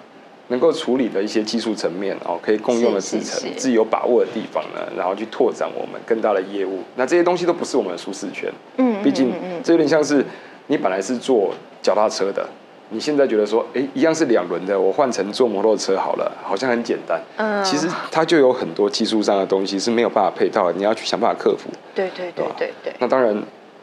[0.49, 6.81] 能够处理的一些技术层面哦，可以共用的制程，自己有把握的地方呢，然后去拓展我们更大的业务。
[6.97, 10.25] 那这些东西都不是我们的舒适圈，嗯，毕竟这有点像是
[10.69, 11.53] 你本来是做
[11.83, 12.49] 脚踏车的。
[12.93, 17.21] 你现在觉得说，哎，一样是两轮的，我换成坐摩托车好了，好像很简单。
[17.37, 21.71] 嗯，其实它就有很多技术上的东西是没有办法配套的，你要去想办法克服。
[21.95, 22.93] 对对对对对。
[22.99, 23.35] 那当然，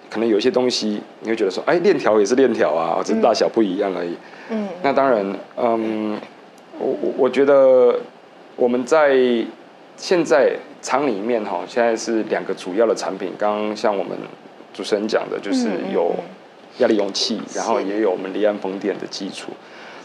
[0.09, 4.15] 可能有一些东西你会觉得说，哎，链条也是链条啊，只是大小不一样而已。
[4.49, 4.67] 嗯。
[4.83, 5.25] 那当然，
[5.57, 6.19] 嗯，
[6.77, 7.99] 我我我觉得
[8.55, 9.17] 我们在
[9.97, 13.33] 现在厂里面哈，现在是两个主要的产品。
[13.37, 14.15] 刚刚像我们
[14.73, 16.13] 主持人讲的，就是有
[16.77, 19.51] 压力容器，然后也有我们离岸风电的基础。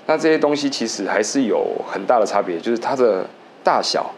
[0.07, 3.25] 那这些东西其实还是有很大的差别，就是它的
[3.63, 4.11] 大小，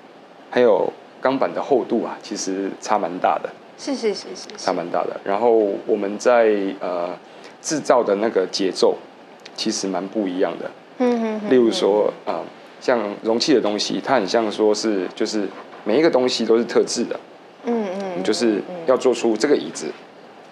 [0.50, 3.50] 还有钢板的厚度啊，其实差蛮大的。
[3.78, 5.20] 是是是是，差蛮大的。
[5.22, 5.50] 然后
[5.87, 7.11] 我们在呃
[7.61, 8.96] 制造的那个节奏，
[9.54, 10.70] 其实蛮不一样的。
[10.98, 11.50] 嗯嗯。
[11.50, 12.44] 例如说啊、呃，
[12.80, 15.46] 像容器的东西，它很像说是就是
[15.85, 17.20] 每一个东西都是特制的。
[17.64, 18.22] 嗯嗯。
[18.24, 19.87] 就是要做出这个椅子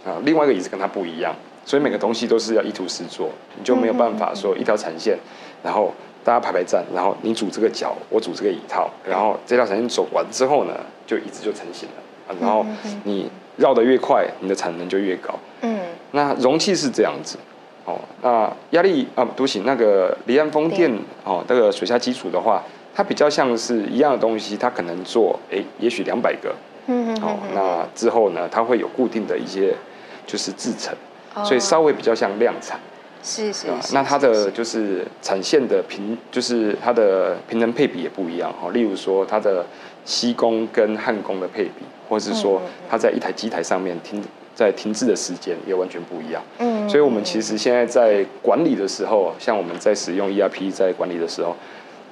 [0.04, 1.34] 啊、呃，另外一个椅子跟它不一样。
[1.64, 5.18] 所以每个东西都是要一图十做，你就没有办法说一条产线，
[5.62, 10.74] 然后大家排排站，然后你组这个脚，我组这个椅套，然后这条产线走完之后呢，
[11.06, 12.36] 就椅子就成型了。
[12.40, 12.64] 然后
[13.04, 15.34] 你绕得越快，你的产能就越高。
[15.60, 15.78] 嗯，
[16.12, 17.36] 那容器是这样子，
[17.84, 20.90] 哦，那压力啊，对不行，那个离岸风电
[21.24, 22.62] 哦，那个水下基础的话，
[22.94, 26.54] 它比较像是一样的东西，它可能做哎，也许两百个。
[26.86, 27.22] 嗯嗯。
[27.22, 29.74] 哦，那之后呢，它会有固定的一些
[30.26, 30.94] 就是制程。
[31.42, 32.78] 所以稍微比较像量产，
[33.22, 38.70] 是是，那它的就是产线的平，就是它的平衡配比也不一样哈。
[38.70, 39.64] 例如说它的
[40.04, 44.22] 锡工跟焊工的配比，或者是说它在一台机台上面停
[44.54, 46.40] 在停滞的时间也完全不一样。
[46.58, 51.56] 嗯，所以我们其实现在在管理的时候，像我们在使用 ERP 在管理的时候，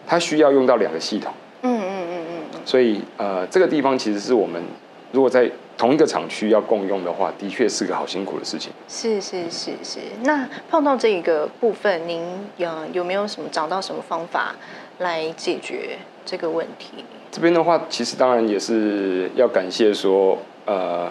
[0.07, 1.33] 它需要用到两个系统。
[1.63, 2.61] 嗯嗯嗯嗯。
[2.65, 4.61] 所以呃，这个地方其实是我们
[5.13, 8.73] 如果在同一个厂区要共用的话，的确是个好辛苦的事情。
[8.89, 10.01] 是是是是。
[10.23, 12.23] 那碰到这一个部分，您
[12.57, 14.55] 有有没有什么找到什么方法
[14.99, 17.05] 来解决这个问题？
[17.31, 21.11] 这边的话，其实当然也是要感谢说，呃，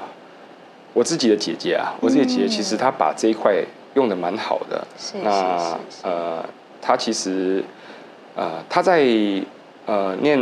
[0.94, 4.88] 我自己的姐姐啊，我自己的姐姐其实她把这一块用的蛮好的。
[4.98, 6.44] 是是是呃，
[6.82, 7.64] 她其实
[8.36, 9.06] 呃，她在。
[9.92, 10.40] 呃，念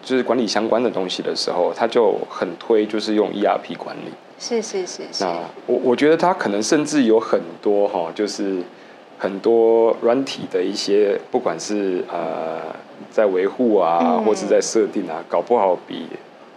[0.00, 4.12] 就是管理相关的东西的时候，他就很推，就是用 ERP 管理。
[4.38, 5.24] 是是是是。
[5.24, 8.58] 那我我觉得他可能甚至有很多哈，就是
[9.18, 12.60] 很多软体的一些，不管是呃
[13.10, 16.06] 在维护啊，嗯、或是在设定啊，搞不好比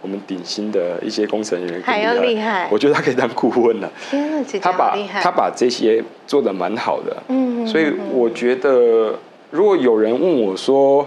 [0.00, 2.68] 我们顶薪的一些工程人员还要厉害。
[2.70, 3.90] 我觉得他可以当顾问了。
[4.08, 7.16] 天哪，姐姐他把他把这些做的蛮好的。
[7.26, 7.66] 嗯。
[7.66, 9.18] 所以我觉得，
[9.50, 11.04] 如果有人问我说。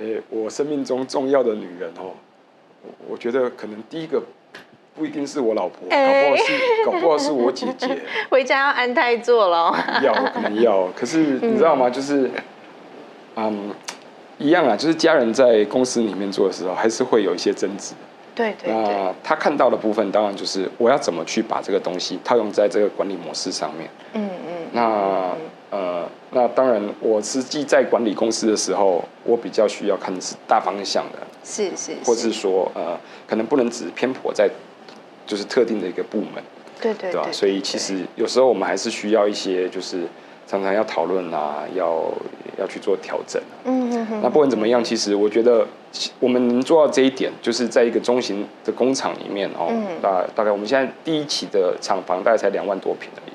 [0.00, 2.12] 欸、我生命中重要的女人哦，
[3.08, 4.22] 我觉得可能第一个
[4.94, 7.98] 不一定是我老婆，欸、搞不好是搞不好是我姐姐。
[8.30, 9.76] 回家要安胎做了。
[10.02, 11.90] 要可能要，可是你知道吗？
[11.90, 12.30] 就是，
[13.36, 13.70] 嗯，
[14.38, 17.94] 一样啊，就是家人在公司里面做的时候，还是会有一些争执。
[18.34, 18.72] 对对对。
[18.72, 23.90] 那他看到的部分，当然就是我要怎么去把这个东西套用在这个管理模式上面。
[24.14, 24.66] 嗯嗯。
[24.72, 24.82] 那。
[24.82, 25.36] 呃，
[26.30, 34.48] 那当然，我实际在管理公司的时候，我比较需要看的是大方向的，是是，是，或是说，呃，可能不能只偏颇在
[35.26, 36.44] 就是特定的一个部门，
[36.82, 37.32] 对对对？
[37.32, 40.02] 所以其实有时候我们还是需要一些，就是
[40.46, 42.04] 常常要讨论啊，要
[42.58, 43.40] 要去做调整。
[43.64, 44.20] 嗯嗯嗯。
[44.22, 45.66] 那不管怎么样，其实我觉得
[46.20, 53.32] 我们能做到这一点，就是在一个中型的工厂里面哦，大大概我们现在第一期的厂房大概才两万多平而已，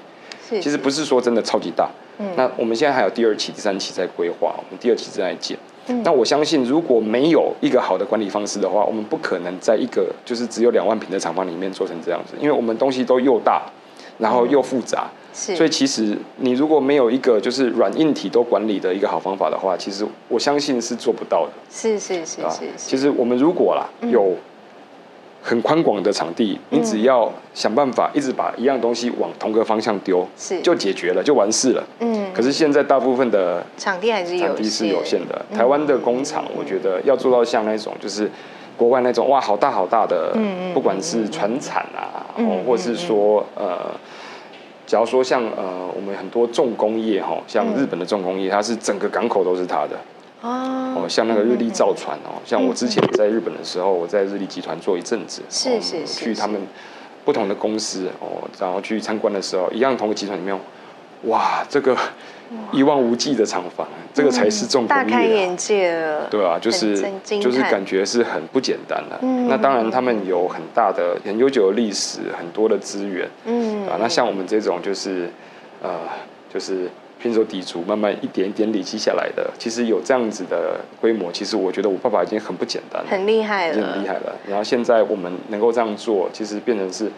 [0.48, 1.90] 是，是，其实不是说真的超级大。
[2.17, 5.58] 嗯、那我们现在还有第二期、第三期在规划，我们第二期正在建。
[5.88, 13.63] 嗯、那我相信，如果没有一个好的管理方式的话，我们不可能在一个就是只有两万平的厂房里面做成这样子，因为我们东西都又大，
[14.17, 21.52] 然后又复杂，嗯、所以其实你如果没有一个就是软硬体都管理的一个好方法的话，其实我相信是做不到的。
[21.69, 22.89] 是是是是，是，是。
[22.89, 24.21] 其实我们如果啦有。
[24.23, 24.38] 嗯
[25.44, 31.84] 很宽广的场地，你只要想办法一直把一样东西往同个方向丢，是就解决了，就完事了。
[32.00, 32.32] 嗯。
[32.34, 35.46] 可是现在大部分的场地还是有，场地是有限的。
[35.54, 38.32] 台湾的工厂，我觉得要做到像那种就是
[38.78, 43.92] 国外那种哇，好大好大的，嗯，不管是船产啊，哦，或是说呃，
[44.88, 50.00] 假如说像呃，我们很多重工业哈，像日本的重工业，它是整个港口都是它的。
[50.44, 56.60] 哦，像那个日立造船哦，像我之前在日本的时候，我在日立集团做一阵子，是是是，去他们
[57.24, 60.54] 不同的公司哦，然后去参观的时候，一样同个集团里面，
[61.28, 61.96] 哇，这个
[62.74, 69.18] 一望无际的厂房，这个才是重工业，大开眼界了，对啊，就是就是感觉是很不简单的。
[69.48, 73.88] 那当然，他们有很大的、很悠久的历史，很多的资源，嗯。
[73.88, 75.30] 啊，那像我们这种就是
[75.82, 75.90] 呃，
[76.54, 76.90] 就是。
[77.24, 84.36] 拼手底足，慢慢一点一点累积下来的，其实有这样子的规模，其实我觉得我爸爸已经很不简单了，很厉害了，已经很厉害了。
[84.46, 87.10] 然后现在我们能够这样做，其实变成是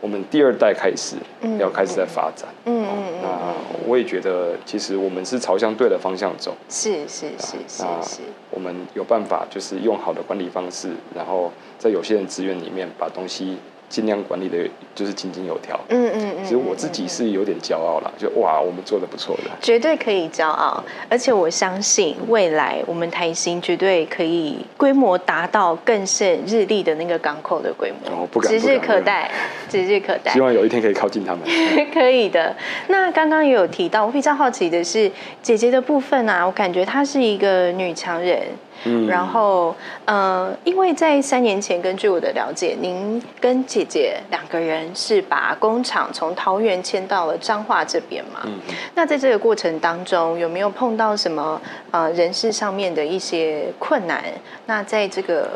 [0.00, 1.16] 我们第二代开始
[1.58, 2.48] 要开始在发展。
[2.64, 3.22] 嗯嗯嗯。
[3.22, 3.54] 那
[3.86, 6.56] 我也觉得，其实我们是朝向对的方向走。
[6.70, 8.20] 是是是是是。
[8.50, 13.58] 我们有办法，就是用好的管理方式，然后在有限的资源里面把东西。
[13.90, 14.56] 尽量管理的，
[14.94, 15.78] 就是井井有条。
[15.88, 16.44] 嗯嗯嗯。
[16.44, 19.50] 其实我自己是有点骄傲啦，就哇，我们做的不错的。
[19.60, 28.22] 绝对可以骄傲，而且我相信未来我们台新绝对可以规模达到更胜日立的那个港口的规模。
[28.22, 29.28] 哦，不敢，指日可待，
[29.68, 30.32] 指日可待。
[30.32, 31.42] 希望有一天可以靠近他们。
[31.92, 32.54] 可以的。
[32.86, 35.10] 那刚刚也有提到，我比较好奇的是
[35.42, 38.42] 姐姐的部分啊，我感觉她是一个女强人。
[38.84, 48.40] 嗯，然后，呃，因为在三年前，根据我的了解，您跟姐姐两个人是把工厂从桃园迁到了彰化这边嘛？
[48.44, 48.58] 嗯，
[48.94, 54.24] 那在这个过程当中，有没有碰到什么呃人事上面的一些困难？
[54.64, 55.50] 那在这个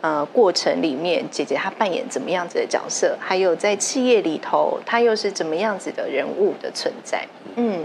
[0.00, 3.16] 呃过程里面，姐姐她扮演怎么样子的角色？
[3.18, 7.26] 还有在企业里头，她又是怎么样子的人物的存在？
[7.56, 7.84] 嗯，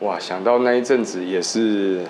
[0.00, 2.02] 哇，想到那一阵子也是。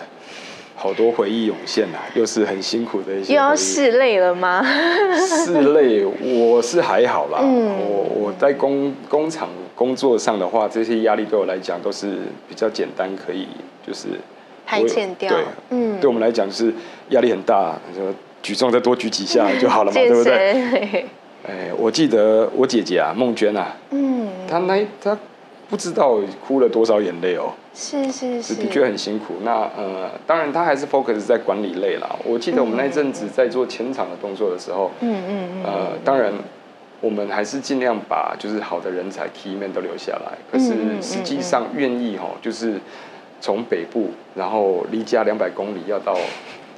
[0.77, 3.35] 好多回忆涌现啊，又是很辛苦的一些。
[3.35, 4.63] 又要拭泪了吗？
[5.15, 7.39] 拭泪，我是还好啦。
[7.43, 13.47] 嗯，我我在工工厂工作上的话，这些压力对我来讲都是比较简单，可以
[13.87, 14.09] 就是
[14.67, 15.31] 排遣掉。
[15.31, 16.75] 对，嗯，对我们来讲就是
[17.11, 18.03] 压力很大，就
[18.43, 21.07] 举重再多举几下就好了嘛， 对不对？
[21.47, 25.17] 哎，我记得我姐姐啊，孟娟啊，嗯，她那她
[25.69, 27.53] 不知道哭了多少眼泪哦。
[27.75, 29.35] 是是是，的确很辛苦。
[29.43, 32.09] 那呃，当然他还是 focus 在管理类啦。
[32.25, 36.33] 我记得我们那阵子在做前场的动作的时候，嗯嗯嗯，呃，当然
[37.01, 40.39] 我们还是尽量把就是好的人才 key man 都留下来。
[40.51, 42.81] 可是实际上愿意哈，就是
[43.41, 46.17] 从北部，然后离家两百公里要到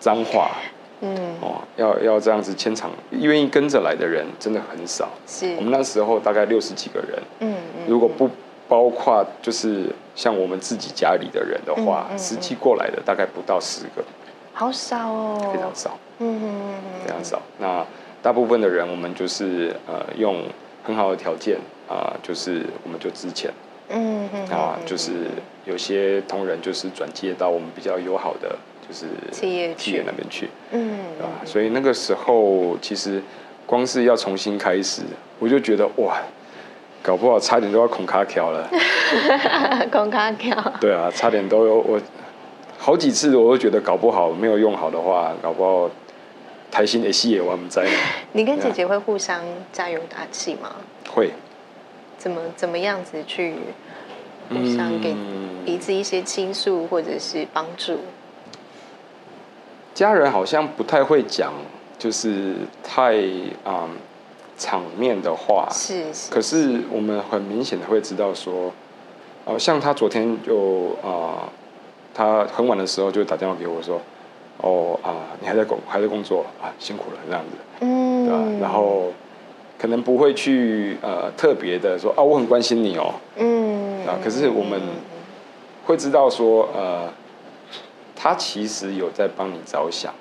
[0.00, 0.50] 彰化，
[1.02, 5.10] 嗯，哦，要要这样子牵场，愿意跟着来的人真的很少。
[5.26, 8.30] 是我们那时候大概六十几个人，嗯嗯，如果不
[8.66, 9.84] 包括就是
[10.16, 14.02] 像我们自己家里的人的话，嗯嗯嗯、实际过来的大概不到十个，
[14.54, 17.42] 好少哦，非常少，嗯嗯嗯，非常少。
[17.58, 17.84] 那
[18.22, 20.42] 大部分的人，我们就是呃用
[20.82, 23.50] 很好的条件啊、呃，就是我们就资遣，
[23.90, 25.12] 嗯嗯啊，就是
[25.66, 28.56] 有些同仁就是转接到我们比较友好的
[28.88, 33.22] 就是企业企业那边去，嗯啊，所以那个时候其实
[33.66, 35.02] 光是要重新开始，
[35.38, 36.16] 我就觉得哇。
[37.06, 38.68] 搞不好差点都要孔卡条了，
[39.92, 40.60] 孔卡条。
[40.80, 42.00] 对啊，差点都有我
[42.76, 45.88] 好几次，我都觉得搞不好没有用好的话，搞不好
[46.68, 47.86] 台新的戏也玩不在。
[48.32, 49.40] 你跟姐姐会互相
[49.72, 50.72] 加油打气吗？
[51.08, 51.30] 会。
[52.18, 53.54] 怎么怎么样子去
[54.48, 55.14] 互相给
[55.64, 58.00] 彼此一些倾诉或者是帮助？
[59.94, 61.52] 家人好像不太会讲，
[61.96, 63.14] 就是太
[63.62, 63.86] 啊。
[63.86, 63.90] 嗯
[64.58, 68.72] 场面的话是，是，可是我们很明显的会知道说，
[69.44, 71.48] 哦、呃，像他昨天就啊、呃，
[72.14, 74.00] 他很晚的时候就打电话给我说，
[74.62, 78.60] 哦啊、呃，你还在工还在工作啊，辛苦了这样子，嗯，对吧？
[78.62, 79.12] 然后
[79.78, 84.80] 可能不会去呃特别的说啊，我很关心你哦，嗯，啊，可是我们
[85.84, 87.08] 会知道说呃，
[88.16, 90.14] 他其实有在帮你着想，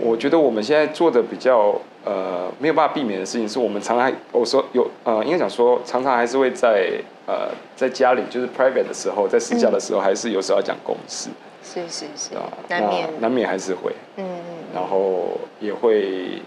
[0.00, 1.74] 我觉得我们现在做的比较。
[2.06, 6.88] 呃，没有办法避免的事情是我们常常，我说有呃，应该讲说，常常还是会在
[7.26, 11.30] 呃，在家里就是 private 的时候，在私下的时候，还是有时候要讲公事，
[11.64, 14.24] 是是是，啊，难免难免还是会，嗯，
[14.72, 16.40] 然后也会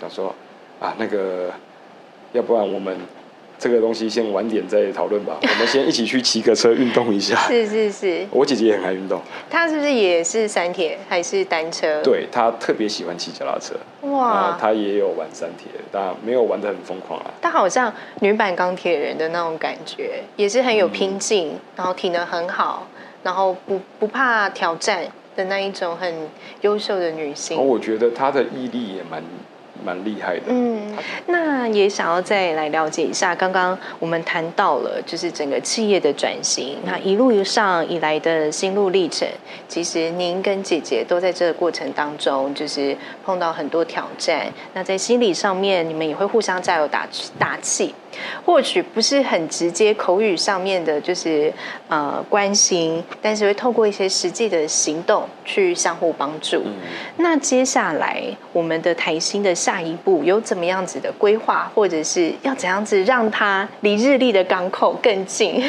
[0.00, 0.32] 讲说
[0.78, 1.50] 啊，那个，
[2.30, 2.96] 要不然我们。
[3.60, 5.36] 这个东西先晚点再讨论吧。
[5.42, 7.36] 我们先一起去骑个车运动一下。
[7.46, 8.26] 是是是。
[8.30, 9.20] 我姐姐也很爱运动。
[9.50, 12.00] 她是不是也是三铁还是单车？
[12.02, 13.74] 对，她特别喜欢骑脚踏车。
[14.08, 14.56] 哇。
[14.58, 17.30] 她也有玩三铁，但没有玩的很疯狂啊。
[17.42, 22.86] 她好像女版钢铁人的那种感觉，也是很有拼劲，嗯、然后体能很好，
[23.22, 25.04] 然后不不怕挑战
[25.36, 26.26] 的那一种很
[26.62, 27.62] 优秀的女性。
[27.62, 29.22] 我觉得她的毅力也蛮。
[29.84, 30.42] 蛮厉害的。
[30.46, 39.26] 嗯，那也想要再来了解一下，刚刚我们谈到了就是整个企业的转型，那一路上以来的心路历程，
[39.68, 44.46] 其实您跟姐姐都在这个过程当中，就是碰到很多挑战。
[44.74, 47.06] 那在心理上面，你们也会互相加油打
[47.38, 47.94] 打气。
[48.44, 51.52] 或许不是很直接口语上面的，就是
[51.88, 56.62] 呃关心，但是会透过一些实际的行动去相互帮助。
[56.64, 56.72] 嗯、
[57.18, 65.62] 那接下来我们的台新的下一步有怎么样子的规划，或者是要怎样子让它离日历的港口更近？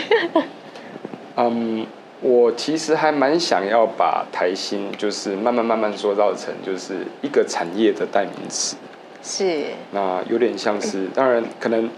[1.37, 1.85] 嗯，
[2.19, 8.75] 我其实还蛮想要把台新就是慢慢慢慢做造成就是一个产业的代名词。
[9.23, 9.65] 是。
[9.91, 11.89] 那有点像是，当然可能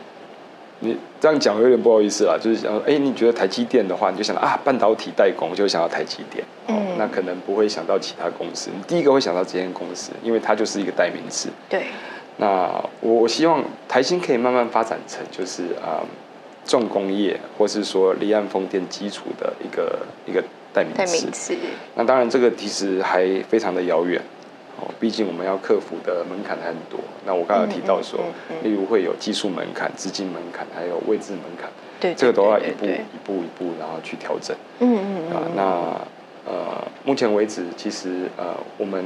[0.84, 6.44] 你这样讲有点不好意思啦，就是想说，哎，你觉得台积电的话，你就想到啊，半导体代工，就会想到台积电。
[6.68, 6.76] 嗯。
[6.98, 11.50] 那可能不会想到其他公司，你第一个会想到这间公司，因为它就是一个代名词。
[11.70, 11.86] 对。
[12.38, 12.70] 那
[13.02, 16.02] 我我希望台新可以慢慢发展成就是啊。
[16.02, 16.06] 呃
[16.66, 20.42] 重工业，或是说离岸风电基础的一个一个
[20.74, 20.94] 代名
[21.34, 21.54] 词。
[21.94, 24.22] 那当然，这个其实还非常的遥远
[24.84, 24.92] 哦。
[25.00, 27.00] 毕竟我们要克服的门槛还很多。
[27.26, 28.20] 那我刚刚提到说，
[28.64, 31.70] 例如会有技术门槛、资金门槛，还有位置门槛。
[32.00, 34.56] 对，这个都要一步一步一步，然后去调整。
[34.80, 39.04] 嗯嗯啊，那呃，目前为止，其实呃，我们。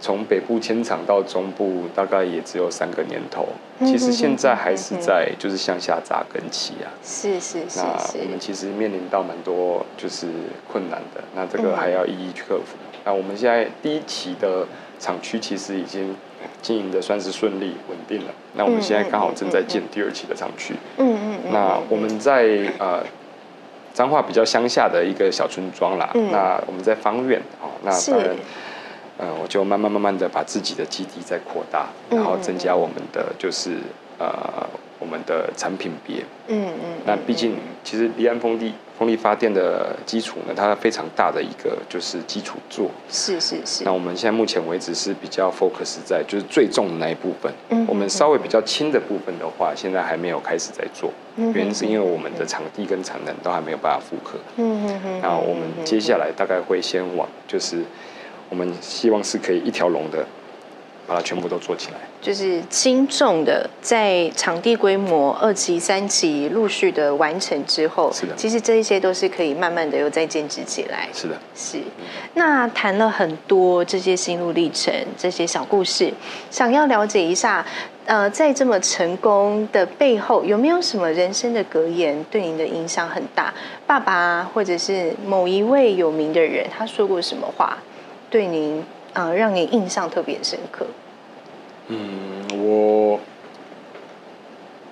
[0.00, 3.48] 从北部迁厂到中部，大概也只有三个年头。
[3.78, 6.92] 其实现在还是在就是向下扎根期啊。
[7.02, 7.78] 是是是。
[7.78, 10.26] 那我们其实面临到蛮多就是
[10.70, 12.76] 困难的，那这个还要一一去克服。
[13.04, 14.66] 那我们现在第一期的
[14.98, 16.14] 厂区其实已经
[16.62, 18.32] 经营的算是顺利稳定了。
[18.54, 20.74] 那我们现在刚好正在建第二期的厂区。
[20.96, 21.52] 嗯嗯。
[21.52, 23.04] 那我们在呃
[23.92, 26.10] 彰化比较乡下的一个小村庄啦。
[26.32, 28.36] 那我们在方苑哦，那当然。
[29.16, 33.76] 嗯，我就慢慢慢慢的把自己的基地再扩大，然后增加我们的就是
[34.18, 34.26] 呃
[34.98, 36.16] 我们的产品别。
[36.48, 36.98] 嗯嗯。
[37.06, 42.90] 那毕竟其实离岸风力风力发电的基础呢，它非常大的一个就是基础座。
[43.10, 43.84] 是是是。
[43.84, 47.52] 那我们现在目前为止是比较 focus 在就是最重的那一部分。
[47.70, 47.84] 嗯。
[47.88, 51.10] 我们稍微比较轻的部分的话，现在还没有开始在做。
[51.36, 51.52] 嗯。
[51.52, 54.38] 原因是因为我们的场地跟产能都还没有办法复刻。
[54.56, 55.20] 嗯嗯嗯。
[55.20, 57.82] 那我们接下来大概会先往就是。
[58.50, 60.24] 我们希望是可以一条龙的，
[61.06, 61.96] 把它全部都做起来。
[62.20, 68.34] 就是轻重的，在场地规模二级、三级陆续的完成之后，是的。
[68.34, 71.08] 其实这一些都是可以慢慢的又再建置起来。
[71.12, 71.78] 是的，是。
[72.34, 76.12] 那谈了很多这些心路历程，这些小故事，
[76.50, 77.64] 想要了解一下，
[78.06, 83.52] 呃，在这么成功的背后，有没有什么人生的格言对您的影响很大？
[83.86, 87.76] 爸爸，或者是某一位有名的人，他说过什么话？
[88.30, 88.84] 对您啊、
[89.14, 90.86] 呃，让你印象特别深刻。
[91.88, 93.18] 嗯，我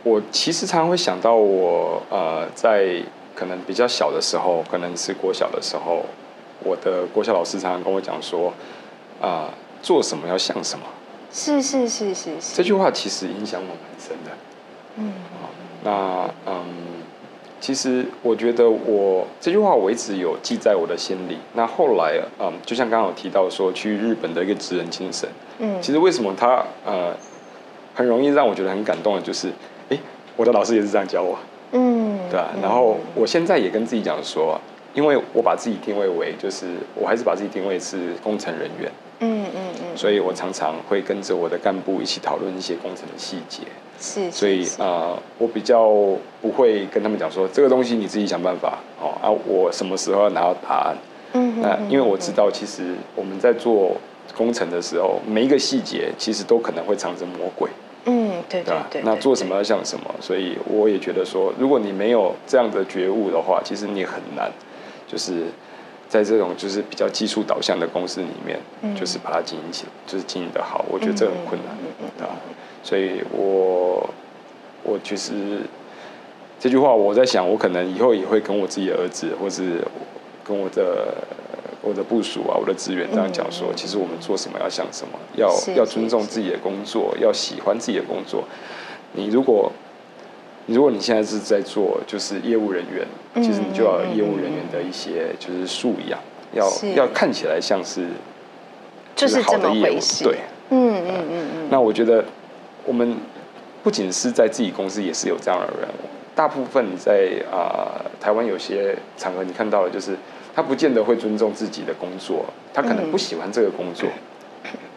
[0.05, 3.03] 我其实常常会想到我呃，在
[3.35, 6.05] 可能比较小的时候，可能是国小的时候，
[6.63, 8.49] 我的国小老师常常跟我讲说，
[9.21, 10.85] 啊、呃，做什么要像什么。
[11.33, 12.55] 是是是是是。
[12.57, 14.31] 这句话其实影响我蛮深的。
[14.97, 15.13] 嗯。
[15.83, 16.92] 那嗯。
[17.63, 21.39] 其实我觉得我这句话我一直有记在我的心里。
[21.55, 25.29] 那后来，嗯，就像刚刚有提到说去日本的一个职人精神，
[25.61, 27.15] 嗯，其实为什么他呃
[27.95, 29.49] 很容易让我觉得很感动的，就是
[29.91, 29.97] 哎，
[30.37, 31.39] 我的老师也是这样教我，
[31.71, 32.51] 嗯，对吧？
[32.61, 34.61] 然后我现在也跟自己讲说，
[34.93, 38.91] 因为我把自己定位为就是我还是把自己定位是工程人员，
[39.23, 43.63] 嗯嗯嗯，所以我常常会跟着我的干部一起讨论一些工程的细节。
[43.99, 45.89] 是，所以啊、呃，我比较
[46.41, 50.97] 不会跟他们讲说这个东西你自己想办法哦啊，我什么时候要拿到答案？
[51.35, 53.97] 嗯，那因为我知道，其实我们在做
[54.37, 57.71] 工程的时候，每一个细节其实都可能会藏着魔鬼。
[58.07, 59.03] 嗯，对对对。
[59.05, 60.13] 那做什么要像什么？
[60.21, 64.51] 所以我也觉得说，如果你没有这样的觉悟的话，其实你很难，
[65.07, 65.45] 就是
[66.13, 68.61] 在这种就是比较技术导向的公司里面，
[68.95, 70.85] 就是把它经营起来，就是经营的好。
[70.91, 71.75] 我觉得这很困难，
[72.19, 72.37] 对吧？
[72.83, 74.07] 所以我，
[74.83, 75.33] 我我其实
[76.61, 79.83] 这句话，我在想，我可能以后也会跟我自己的儿子，或是
[80.45, 81.15] 跟我的
[81.81, 88.45] 我的部署啊，我的职员这样讲说，其实我们做什么要想什么，要要尊重自己的工作，要喜欢自己的工作。
[89.15, 89.73] 你如果，
[90.67, 93.07] 如果你现在是在做就是业务人员，
[93.37, 96.19] 其实你就要有业务人员的一些就是素养，
[96.53, 98.07] 要要看起来像是
[99.17, 100.39] 就是好的业务，对，
[100.71, 101.69] 嗯嗯嗯嗯。
[101.71, 102.25] 那我觉得。
[102.85, 103.17] 我们
[103.85, 105.89] 不仅是在自己公司，也是有这样的人。
[106.35, 110.17] 大部分在啊、呃、台湾有些场合，你看到了就是
[110.53, 112.45] 他不见得会尊重自己的工作，
[112.75, 114.09] 他可能不喜欢这个工作，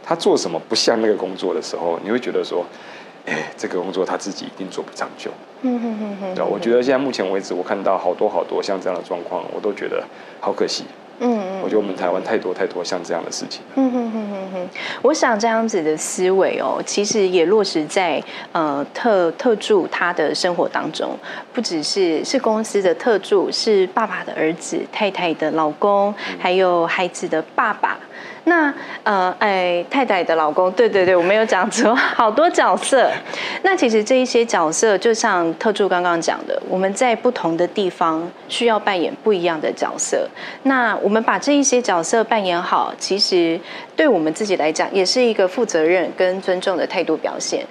[0.03, 2.66] 他做什么不像那个工作的时候，你会觉得说，
[3.28, 5.30] 哎，这个工作他自己一定做不长久。
[5.68, 6.36] 嗯哼哼哼。
[6.36, 10.03] 对，我觉得现在目前为止，我看到好多好多像这样的状况，我都觉得
[10.39, 10.86] 好可惜。
[11.18, 13.61] 嗯，我觉得我们台湾太多太多像这样的事情。
[13.76, 14.70] 嗯哼哼哼哼，
[15.01, 21.18] 我想这样子的思维哦，其实也落实在呃特特助他的生活当中，
[21.53, 27.97] 不只是是公司的特助，是爸爸的儿子、太太的老公，还有孩子的爸爸。
[28.46, 28.74] 那
[29.04, 33.12] 呃，哎，太太的老公，对对对，我没有讲错，好多角色。
[33.64, 40.30] 那其实这一些角色，就像特助刚刚讲的，我们在不同的地方需要扮演不一样的角色。
[40.64, 43.60] 那我们把这一些角色扮演好，其实
[43.96, 47.66] 对我们自己来讲，也是一个负责任跟尊重的态度表现。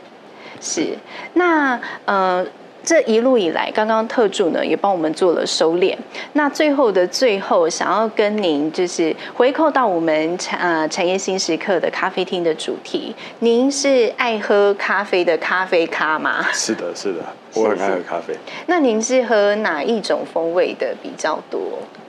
[0.61, 0.99] 是，
[1.35, 2.45] 那呃。
[2.85, 5.97] 这一路以来，刚刚特助呢也帮我们做了收敛。
[6.35, 13.15] 那最后的最后，想要跟您就是回扣到我们产呃产业新时刻的咖啡厅的主题。
[13.39, 16.45] 您是爱喝咖啡的咖啡咖吗？
[16.53, 17.21] 是的，是的，
[17.55, 18.35] 我很爱喝咖啡。
[18.67, 21.61] 那您是喝哪一种风味的比较多？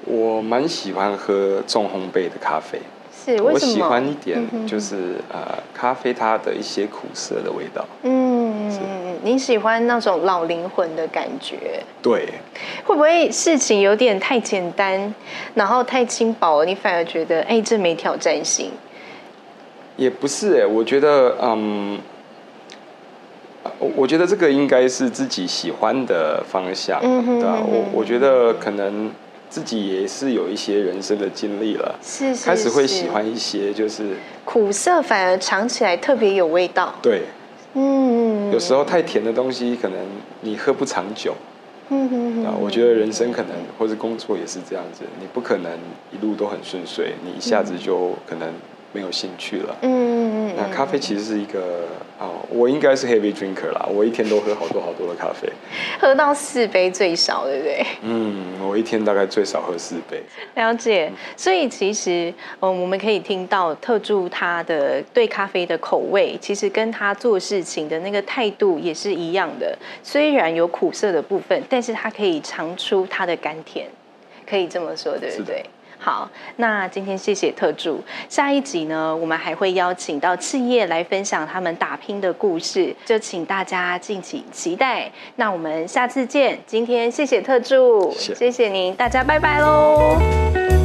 [0.03, 2.79] 我蛮喜欢喝重烘焙的咖啡。
[3.25, 3.71] 是，为什么？
[3.71, 7.83] 我喜欢一点就是呃咖啡它的一些苦涩的味道。
[8.03, 9.15] 嗯嗯。
[9.23, 11.81] 你喜欢那种老灵魂的感觉？
[11.99, 12.27] 对，
[12.83, 15.11] 会不会事情有点太简单，
[15.55, 18.69] 然后太轻薄了，你反而觉得哎，这没挑战性？
[19.97, 21.97] 也不是哎，我觉得嗯，
[23.79, 27.57] 我我觉得这个应该是自己喜欢的方向，对吧？
[27.65, 29.09] 我我觉得可能
[29.49, 37.23] 自己也是有一些人生的经历了，是，是，是，开始会喜欢一些就是苦涩，反而尝起来特别有味道，对。
[37.73, 39.99] 嗯，有时候太甜的东西，可能
[40.41, 41.33] 你喝不长久。
[41.89, 45.71] 嗯哼，啊，我觉得人生可能或者工作也是这样子，你不可能
[46.11, 48.49] 一路都很顺遂，你一下子就可能。
[48.93, 49.75] 没有兴趣了。
[49.81, 50.53] 嗯嗯嗯。
[50.55, 51.83] 那咖啡其实是一个
[52.17, 55.51] 哦，我应该是 heavy drinker 啦，我一天都喝好多好多的咖啡，
[55.99, 57.85] 喝到四杯最少，对不对？
[58.03, 60.23] 嗯，我一天大概最少喝四杯。
[60.55, 61.11] 了解。
[61.35, 69.77] 所以其实，嗯，我们可以听到特助他的对咖啡的口味，其实跟他做事情的那个态度也是一样的。
[70.01, 73.87] 虽然有苦涩的部分，但是他可以尝出他的甘甜，
[74.49, 75.65] 可以这么说，对不对？
[75.97, 78.03] 好，那今天谢谢特助。
[78.29, 85.11] 下一集呢，我们还会邀请到企业来分享他们打拼的故事，就请大家敬请期待。
[85.37, 86.59] 那我们下次见。
[86.67, 90.84] 今天谢谢特助，谢谢，谢谢您，大家拜拜喽。